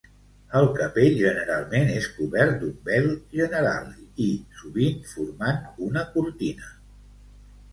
[0.59, 3.05] El capell generalment és cobert d'un vel
[3.41, 3.93] general
[4.29, 4.31] i,
[4.63, 6.75] sovint, formant una cortina.